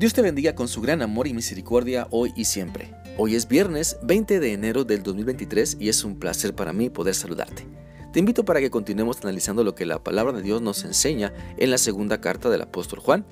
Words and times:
Dios 0.00 0.14
te 0.14 0.22
bendiga 0.22 0.54
con 0.54 0.66
su 0.66 0.80
gran 0.80 1.02
amor 1.02 1.26
y 1.26 1.34
misericordia 1.34 2.08
hoy 2.10 2.32
y 2.34 2.46
siempre. 2.46 2.94
Hoy 3.18 3.34
es 3.34 3.46
viernes 3.46 3.98
20 4.02 4.40
de 4.40 4.54
enero 4.54 4.84
del 4.84 5.02
2023 5.02 5.76
y 5.78 5.90
es 5.90 6.04
un 6.04 6.18
placer 6.18 6.54
para 6.54 6.72
mí 6.72 6.88
poder 6.88 7.14
saludarte. 7.14 7.66
Te 8.10 8.18
invito 8.18 8.46
para 8.46 8.60
que 8.60 8.70
continuemos 8.70 9.18
analizando 9.20 9.62
lo 9.62 9.74
que 9.74 9.84
la 9.84 10.02
palabra 10.02 10.32
de 10.32 10.40
Dios 10.40 10.62
nos 10.62 10.86
enseña 10.86 11.34
en 11.58 11.70
la 11.70 11.76
segunda 11.76 12.18
carta 12.18 12.48
del 12.48 12.62
apóstol 12.62 13.00
Juan. 13.00 13.26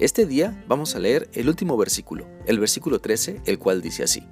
Este 0.00 0.26
día 0.26 0.64
vamos 0.66 0.96
a 0.96 0.98
leer 0.98 1.30
el 1.34 1.48
último 1.48 1.76
versículo, 1.76 2.26
el 2.46 2.58
versículo 2.58 2.98
13, 2.98 3.42
el 3.44 3.60
cual 3.60 3.80
dice 3.80 4.02
así. 4.02 4.24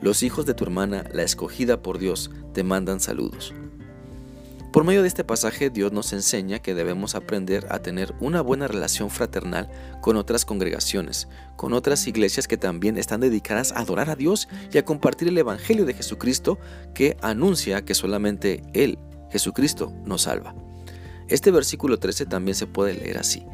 Los 0.00 0.22
hijos 0.22 0.46
de 0.46 0.54
tu 0.54 0.64
hermana, 0.64 1.04
la 1.12 1.24
escogida 1.24 1.82
por 1.82 1.98
Dios, 1.98 2.30
te 2.54 2.64
mandan 2.64 3.00
saludos. 3.00 3.52
Por 4.72 4.84
medio 4.84 5.02
de 5.02 5.08
este 5.08 5.22
pasaje 5.22 5.68
Dios 5.68 5.92
nos 5.92 6.14
enseña 6.14 6.60
que 6.60 6.72
debemos 6.72 7.14
aprender 7.14 7.66
a 7.68 7.80
tener 7.80 8.14
una 8.20 8.40
buena 8.40 8.68
relación 8.68 9.10
fraternal 9.10 9.68
con 10.00 10.16
otras 10.16 10.46
congregaciones, 10.46 11.28
con 11.56 11.74
otras 11.74 12.06
iglesias 12.06 12.48
que 12.48 12.56
también 12.56 12.96
están 12.96 13.20
dedicadas 13.20 13.72
a 13.72 13.80
adorar 13.80 14.08
a 14.08 14.16
Dios 14.16 14.48
y 14.72 14.78
a 14.78 14.84
compartir 14.86 15.28
el 15.28 15.36
Evangelio 15.36 15.84
de 15.84 15.92
Jesucristo 15.92 16.58
que 16.94 17.18
anuncia 17.20 17.84
que 17.84 17.94
solamente 17.94 18.62
Él, 18.72 18.98
Jesucristo, 19.30 19.92
nos 20.06 20.22
salva. 20.22 20.54
Este 21.28 21.50
versículo 21.50 21.98
13 21.98 22.24
también 22.24 22.54
se 22.54 22.66
puede 22.66 22.94
leer 22.94 23.18
así. 23.18 23.44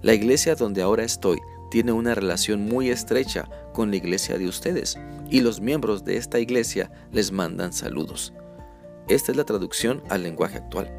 La 0.00 0.14
iglesia 0.14 0.54
donde 0.54 0.80
ahora 0.80 1.04
estoy 1.04 1.40
tiene 1.70 1.92
una 1.92 2.14
relación 2.14 2.62
muy 2.62 2.88
estrecha 2.88 3.50
con 3.74 3.90
la 3.90 3.96
iglesia 3.96 4.38
de 4.38 4.48
ustedes 4.48 4.98
y 5.28 5.42
los 5.42 5.60
miembros 5.60 6.06
de 6.06 6.16
esta 6.16 6.38
iglesia 6.38 6.90
les 7.12 7.32
mandan 7.32 7.74
saludos. 7.74 8.32
Esta 9.08 9.32
es 9.32 9.36
la 9.36 9.44
traducción 9.44 10.02
al 10.08 10.22
lenguaje 10.22 10.58
actual. 10.58 10.90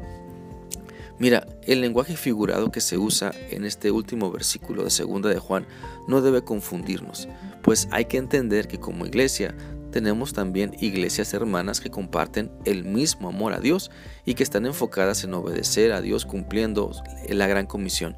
Mira, 1.18 1.46
el 1.62 1.80
lenguaje 1.80 2.14
figurado 2.16 2.70
que 2.70 2.82
se 2.82 2.98
usa 2.98 3.32
en 3.50 3.64
este 3.64 3.90
último 3.90 4.30
versículo 4.30 4.84
de 4.84 4.90
segunda 4.90 5.30
de 5.30 5.38
Juan 5.38 5.66
no 6.06 6.20
debe 6.20 6.44
confundirnos, 6.44 7.26
pues 7.62 7.88
hay 7.90 8.04
que 8.04 8.18
entender 8.18 8.68
que 8.68 8.78
como 8.78 9.06
iglesia 9.06 9.54
tenemos 9.90 10.34
también 10.34 10.76
iglesias 10.78 11.32
hermanas 11.32 11.80
que 11.80 11.90
comparten 11.90 12.50
el 12.66 12.84
mismo 12.84 13.30
amor 13.30 13.54
a 13.54 13.60
Dios 13.60 13.90
y 14.26 14.34
que 14.34 14.42
están 14.42 14.66
enfocadas 14.66 15.24
en 15.24 15.32
obedecer 15.32 15.92
a 15.92 16.02
Dios 16.02 16.26
cumpliendo 16.26 16.92
la 17.30 17.46
gran 17.46 17.64
comisión. 17.64 18.14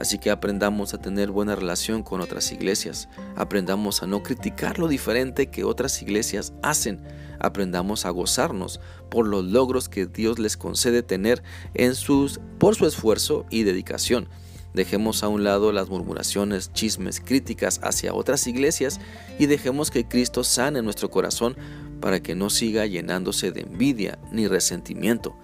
Así 0.00 0.16
que 0.16 0.30
aprendamos 0.30 0.94
a 0.94 0.98
tener 0.98 1.30
buena 1.30 1.54
relación 1.54 2.02
con 2.02 2.22
otras 2.22 2.52
iglesias, 2.52 3.10
aprendamos 3.36 4.02
a 4.02 4.06
no 4.06 4.22
criticar 4.22 4.78
lo 4.78 4.88
diferente 4.88 5.50
que 5.50 5.62
otras 5.62 6.00
iglesias 6.00 6.54
hacen, 6.62 7.02
aprendamos 7.38 8.06
a 8.06 8.10
gozarnos 8.10 8.80
por 9.10 9.26
los 9.26 9.44
logros 9.44 9.90
que 9.90 10.06
Dios 10.06 10.38
les 10.38 10.56
concede 10.56 11.02
tener 11.02 11.42
en 11.74 11.94
sus, 11.94 12.40
por 12.58 12.76
su 12.76 12.86
esfuerzo 12.86 13.44
y 13.50 13.64
dedicación. 13.64 14.26
Dejemos 14.72 15.22
a 15.22 15.28
un 15.28 15.44
lado 15.44 15.70
las 15.70 15.90
murmuraciones, 15.90 16.72
chismes, 16.72 17.20
críticas 17.20 17.78
hacia 17.82 18.14
otras 18.14 18.46
iglesias 18.46 19.00
y 19.38 19.46
dejemos 19.46 19.90
que 19.90 20.08
Cristo 20.08 20.44
sane 20.44 20.80
nuestro 20.80 21.10
corazón 21.10 21.56
para 22.00 22.22
que 22.22 22.34
no 22.34 22.48
siga 22.48 22.86
llenándose 22.86 23.52
de 23.52 23.62
envidia 23.62 24.18
ni 24.32 24.48
resentimiento. 24.48 25.36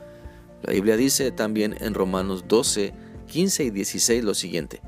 La 0.62 0.72
Biblia 0.72 0.96
dice 0.96 1.30
también 1.30 1.76
en 1.80 1.92
Romanos 1.92 2.44
12, 2.48 2.94
15 3.26 3.64
y 3.64 3.70
16 3.70 4.24
lo 4.24 4.34
siguiente. 4.34 4.80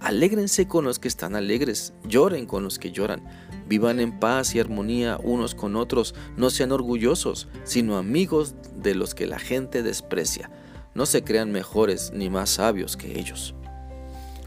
Alégrense 0.00 0.66
con 0.66 0.84
los 0.84 0.98
que 0.98 1.08
están 1.08 1.36
alegres, 1.36 1.92
lloren 2.04 2.46
con 2.46 2.62
los 2.62 2.78
que 2.78 2.90
lloran, 2.90 3.22
vivan 3.68 4.00
en 4.00 4.18
paz 4.18 4.54
y 4.54 4.60
armonía 4.60 5.18
unos 5.22 5.54
con 5.54 5.76
otros, 5.76 6.14
no 6.36 6.48
sean 6.48 6.72
orgullosos, 6.72 7.48
sino 7.64 7.98
amigos 7.98 8.54
de 8.76 8.94
los 8.94 9.14
que 9.14 9.26
la 9.26 9.38
gente 9.38 9.82
desprecia. 9.82 10.50
No 10.94 11.04
se 11.04 11.22
crean 11.22 11.52
mejores 11.52 12.12
ni 12.14 12.30
más 12.30 12.50
sabios 12.50 12.96
que 12.96 13.18
ellos. 13.18 13.54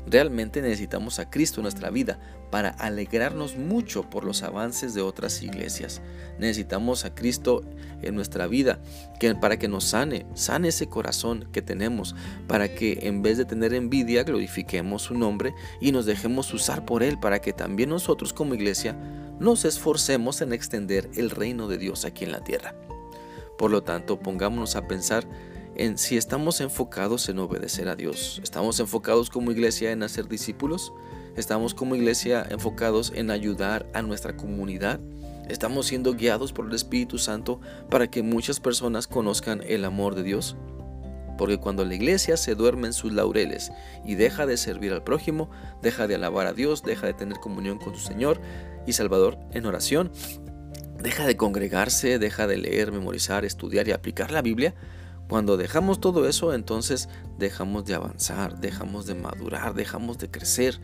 Realmente 0.05 0.61
necesitamos 0.61 1.19
a 1.19 1.29
Cristo 1.29 1.59
en 1.59 1.63
nuestra 1.63 1.89
vida 1.89 2.19
para 2.51 2.69
alegrarnos 2.69 3.57
mucho 3.57 4.09
por 4.09 4.25
los 4.25 4.43
avances 4.43 4.93
de 4.93 5.01
otras 5.01 5.41
iglesias. 5.41 6.01
Necesitamos 6.38 7.05
a 7.05 7.16
Cristo 7.16 7.61
en 8.01 8.13
nuestra 8.13 8.47
vida 8.47 8.79
que, 9.19 9.33
para 9.33 9.57
que 9.57 9.67
nos 9.67 9.85
sane, 9.85 10.25
sane 10.33 10.67
ese 10.67 10.88
corazón 10.88 11.47
que 11.51 11.61
tenemos, 11.61 12.16
para 12.47 12.75
que 12.75 13.00
en 13.03 13.22
vez 13.22 13.38
de 13.38 13.45
tener 13.45 13.73
envidia 13.73 14.23
glorifiquemos 14.23 15.03
su 15.03 15.16
nombre 15.16 15.55
y 15.79 15.91
nos 15.91 16.05
dejemos 16.05 16.53
usar 16.53 16.85
por 16.85 17.01
Él 17.01 17.19
para 17.19 17.39
que 17.39 17.53
también 17.53 17.89
nosotros 17.89 18.33
como 18.33 18.55
iglesia 18.55 18.95
nos 19.39 19.66
esforcemos 19.66 20.41
en 20.41 20.53
extender 20.53 21.09
el 21.16 21.29
reino 21.29 21.67
de 21.67 21.78
Dios 21.78 22.05
aquí 22.05 22.25
en 22.25 22.33
la 22.33 22.44
tierra. 22.44 22.75
Por 23.57 23.72
lo 23.72 23.83
tanto, 23.83 24.19
pongámonos 24.19 24.75
a 24.75 24.88
pensar 24.88 25.25
en 25.75 25.97
si 25.97 26.17
estamos 26.17 26.61
enfocados 26.61 27.29
en 27.29 27.39
obedecer 27.39 27.88
a 27.88 27.95
Dios. 27.95 28.39
¿Estamos 28.44 28.79
enfocados 28.79 29.29
como 29.29 29.51
iglesia 29.51 29.91
en 29.91 30.03
hacer 30.03 30.28
discípulos? 30.28 30.94
¿Estamos 31.35 31.73
como 31.73 31.95
iglesia 31.95 32.45
enfocados 32.50 33.11
en 33.16 33.31
ayudar 33.31 33.88
a 33.94 34.01
nuestra 34.01 34.38
comunidad? 34.38 35.00
¿Estamos 35.50 35.88
siendo 35.88 36.13
guiados 36.13 36.53
por 36.53 36.67
el 36.67 36.73
Espíritu 36.73 37.17
Santo 37.17 37.59
para 37.89 38.07
que 38.07 38.23
muchas 38.23 38.59
personas 38.59 39.07
conozcan 39.07 39.61
el 39.67 39.84
amor 39.84 40.16
de 40.16 40.23
Dios? 40.23 40.56
Porque 41.38 41.57
cuando 41.57 41.84
la 41.84 41.95
iglesia 41.95 42.38
se 42.38 42.55
duerme 42.55 42.88
en 42.88 42.94
sus 42.94 43.11
laureles 43.11 43.72
y 44.05 44.16
deja 44.16 44.45
de 44.45 44.57
servir 44.57 44.94
al 44.94 45.03
prójimo, 45.03 45.50
deja 45.81 46.07
de 46.07 46.16
alabar 46.16 46.45
a 46.45 46.53
Dios, 46.53 46.84
deja 46.84 47.07
de 47.07 47.13
tener 47.13 47.40
comunión 47.40 47.79
con 47.79 47.95
su 47.95 48.01
Señor 48.01 48.40
y 48.85 48.94
Salvador 48.94 49.40
en 49.51 49.66
oración, 49.66 50.11
deja 51.01 51.25
de 51.25 51.35
congregarse, 51.35 52.19
deja 52.19 52.47
de 52.47 52.57
leer, 52.57 52.91
memorizar, 52.91 53.44
estudiar 53.44 53.88
y 53.88 53.91
aplicar 53.91 54.31
la 54.31 54.44
Biblia, 54.44 54.75
cuando 55.29 55.57
dejamos 55.57 56.00
todo 56.00 56.28
eso, 56.28 56.53
entonces 56.53 57.09
dejamos 57.38 57.85
de 57.85 57.95
avanzar, 57.95 58.59
dejamos 58.59 59.06
de 59.06 59.16
madurar, 59.16 59.73
dejamos 59.73 60.17
de 60.17 60.29
crecer. 60.29 60.79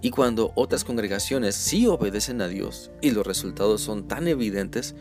Y 0.00 0.10
cuando 0.10 0.52
otras 0.56 0.84
congregaciones 0.84 1.54
sí 1.54 1.86
obedecen 1.86 2.40
a 2.40 2.48
Dios 2.48 2.90
y 3.00 3.10
los 3.10 3.26
resultados 3.26 3.80
son 3.82 4.08
tan 4.08 4.28
evidentes, 4.28 4.94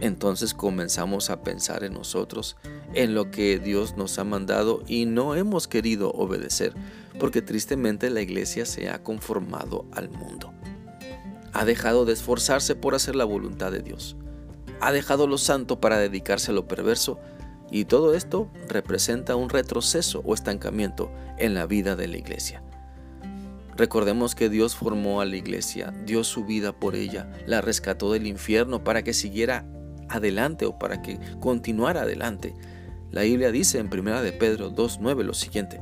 entonces 0.00 0.54
comenzamos 0.54 1.30
a 1.30 1.42
pensar 1.42 1.84
en 1.84 1.92
nosotros, 1.94 2.56
en 2.94 3.14
lo 3.14 3.30
que 3.30 3.58
Dios 3.58 3.96
nos 3.96 4.18
ha 4.18 4.24
mandado 4.24 4.82
y 4.86 5.04
no 5.04 5.34
hemos 5.34 5.68
querido 5.68 6.10
obedecer, 6.12 6.74
porque 7.18 7.42
tristemente 7.42 8.08
la 8.08 8.22
iglesia 8.22 8.64
se 8.64 8.88
ha 8.88 9.02
conformado 9.02 9.84
al 9.92 10.08
mundo. 10.10 10.52
Ha 11.52 11.64
dejado 11.64 12.04
de 12.04 12.12
esforzarse 12.12 12.76
por 12.76 12.94
hacer 12.94 13.14
la 13.14 13.24
voluntad 13.24 13.72
de 13.72 13.82
Dios. 13.82 14.16
Ha 14.80 14.92
dejado 14.92 15.26
lo 15.26 15.36
santo 15.36 15.80
para 15.80 15.98
dedicarse 15.98 16.52
a 16.52 16.54
lo 16.54 16.66
perverso 16.66 17.18
y 17.70 17.84
todo 17.84 18.14
esto 18.14 18.50
representa 18.68 19.36
un 19.36 19.48
retroceso 19.48 20.22
o 20.24 20.34
estancamiento 20.34 21.10
en 21.38 21.54
la 21.54 21.66
vida 21.66 21.96
de 21.96 22.08
la 22.08 22.16
iglesia. 22.16 22.62
Recordemos 23.76 24.34
que 24.34 24.48
Dios 24.48 24.76
formó 24.76 25.20
a 25.20 25.24
la 25.24 25.36
iglesia, 25.36 25.94
dio 26.04 26.22
su 26.24 26.44
vida 26.44 26.72
por 26.72 26.94
ella, 26.94 27.30
la 27.46 27.60
rescató 27.60 28.12
del 28.12 28.26
infierno 28.26 28.84
para 28.84 29.02
que 29.02 29.14
siguiera 29.14 29.64
adelante 30.08 30.66
o 30.66 30.78
para 30.78 31.00
que 31.00 31.18
continuara 31.40 32.02
adelante. 32.02 32.54
La 33.10 33.22
Biblia 33.22 33.50
dice 33.50 33.78
en 33.78 33.88
1 33.92 34.22
de 34.22 34.32
Pedro 34.32 34.70
2.9 34.70 35.22
lo 35.22 35.34
siguiente, 35.34 35.80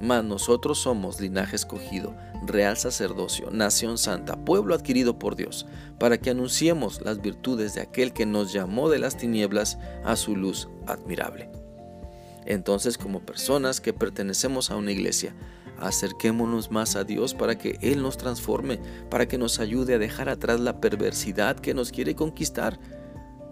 mas 0.00 0.24
nosotros 0.24 0.78
somos 0.78 1.20
linaje 1.20 1.56
escogido, 1.56 2.14
real 2.44 2.76
sacerdocio, 2.76 3.50
nación 3.50 3.98
santa, 3.98 4.36
pueblo 4.36 4.74
adquirido 4.74 5.18
por 5.18 5.36
Dios, 5.36 5.66
para 5.98 6.18
que 6.18 6.30
anunciemos 6.30 7.00
las 7.02 7.20
virtudes 7.20 7.74
de 7.74 7.80
aquel 7.80 8.12
que 8.12 8.26
nos 8.26 8.52
llamó 8.52 8.88
de 8.90 8.98
las 8.98 9.16
tinieblas 9.16 9.78
a 10.04 10.16
su 10.16 10.36
luz 10.36 10.68
admirable. 10.86 11.50
Entonces, 12.44 12.96
como 12.98 13.20
personas 13.20 13.80
que 13.80 13.92
pertenecemos 13.92 14.70
a 14.70 14.76
una 14.76 14.92
iglesia, 14.92 15.34
acerquémonos 15.78 16.70
más 16.70 16.96
a 16.96 17.04
Dios 17.04 17.34
para 17.34 17.58
que 17.58 17.78
Él 17.82 18.02
nos 18.02 18.16
transforme, 18.16 18.80
para 19.10 19.26
que 19.26 19.38
nos 19.38 19.58
ayude 19.58 19.94
a 19.94 19.98
dejar 19.98 20.28
atrás 20.28 20.60
la 20.60 20.80
perversidad 20.80 21.56
que 21.56 21.74
nos 21.74 21.90
quiere 21.90 22.14
conquistar 22.14 22.78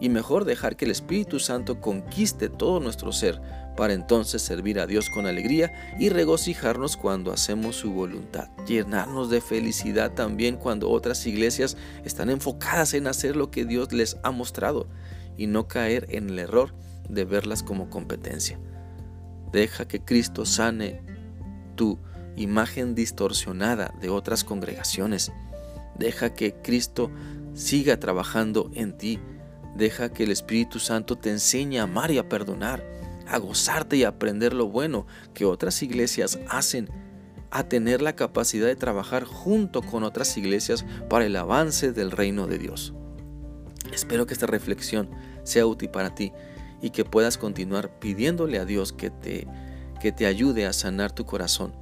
y 0.00 0.08
mejor 0.08 0.44
dejar 0.44 0.76
que 0.76 0.84
el 0.84 0.90
Espíritu 0.90 1.38
Santo 1.38 1.80
conquiste 1.80 2.48
todo 2.48 2.80
nuestro 2.80 3.12
ser 3.12 3.40
para 3.76 3.92
entonces 3.92 4.42
servir 4.42 4.78
a 4.78 4.86
Dios 4.86 5.10
con 5.10 5.26
alegría 5.26 5.72
y 5.98 6.08
regocijarnos 6.08 6.96
cuando 6.96 7.32
hacemos 7.32 7.76
su 7.76 7.92
voluntad, 7.92 8.48
llenarnos 8.66 9.30
de 9.30 9.40
felicidad 9.40 10.12
también 10.12 10.56
cuando 10.56 10.90
otras 10.90 11.26
iglesias 11.26 11.76
están 12.04 12.30
enfocadas 12.30 12.94
en 12.94 13.06
hacer 13.06 13.36
lo 13.36 13.50
que 13.50 13.64
Dios 13.64 13.92
les 13.92 14.16
ha 14.22 14.30
mostrado 14.30 14.88
y 15.36 15.46
no 15.46 15.68
caer 15.68 16.06
en 16.10 16.30
el 16.30 16.38
error 16.38 16.74
de 17.08 17.24
verlas 17.24 17.62
como 17.62 17.90
competencia. 17.90 18.58
Deja 19.52 19.86
que 19.86 20.00
Cristo 20.00 20.46
sane 20.46 21.02
tu 21.76 21.98
imagen 22.36 22.94
distorsionada 22.94 23.94
de 24.00 24.08
otras 24.08 24.42
congregaciones. 24.42 25.32
Deja 25.98 26.34
que 26.34 26.54
Cristo 26.54 27.10
siga 27.54 28.00
trabajando 28.00 28.70
en 28.74 28.96
ti 28.96 29.20
Deja 29.74 30.12
que 30.12 30.22
el 30.22 30.30
Espíritu 30.30 30.78
Santo 30.78 31.16
te 31.16 31.30
enseñe 31.30 31.78
a 31.78 31.82
amar 31.82 32.12
y 32.12 32.18
a 32.18 32.28
perdonar, 32.28 32.84
a 33.34 33.38
gozarte 33.38 33.96
y 33.96 34.04
aprender 34.04 34.52
lo 34.52 34.68
bueno 34.68 35.06
que 35.34 35.44
otras 35.44 35.82
iglesias 35.82 36.38
hacen, 36.48 36.88
a 37.50 37.68
tener 37.68 38.02
la 38.02 38.16
capacidad 38.16 38.66
de 38.66 38.76
trabajar 38.76 39.24
junto 39.24 39.82
con 39.82 40.02
otras 40.02 40.36
iglesias 40.36 40.84
para 41.08 41.26
el 41.26 41.36
avance 41.36 41.92
del 41.92 42.10
reino 42.10 42.46
de 42.46 42.58
Dios. 42.58 42.94
Espero 43.92 44.26
que 44.26 44.34
esta 44.34 44.46
reflexión 44.46 45.10
sea 45.44 45.66
útil 45.66 45.90
para 45.90 46.14
ti 46.14 46.32
y 46.80 46.90
que 46.90 47.04
puedas 47.04 47.38
continuar 47.38 47.98
pidiéndole 47.98 48.58
a 48.58 48.64
Dios 48.64 48.92
que 48.92 49.10
te, 49.10 49.46
que 50.00 50.12
te 50.12 50.26
ayude 50.26 50.66
a 50.66 50.72
sanar 50.72 51.12
tu 51.12 51.24
corazón 51.24 51.74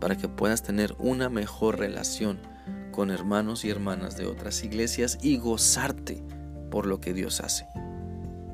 para 0.00 0.16
que 0.16 0.28
puedas 0.28 0.62
tener 0.62 0.94
una 0.98 1.28
mejor 1.28 1.78
relación 1.78 2.40
con 2.92 3.10
hermanos 3.10 3.64
y 3.64 3.70
hermanas 3.70 4.16
de 4.16 4.26
otras 4.26 4.62
iglesias 4.64 5.18
y 5.22 5.36
gozarte 5.36 6.22
por 6.70 6.86
lo 6.86 7.00
que 7.00 7.12
Dios 7.14 7.40
hace. 7.40 7.66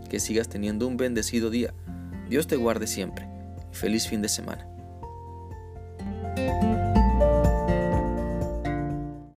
Que 0.08 0.20
sigas 0.20 0.48
teniendo 0.48 0.86
un 0.86 0.96
bendecido 0.96 1.50
día. 1.50 1.74
Dios 2.28 2.46
te 2.46 2.56
guarde 2.56 2.86
siempre. 2.86 3.28
Feliz 3.72 4.08
fin 4.08 4.22
de 4.22 4.28
semana. 4.28 4.66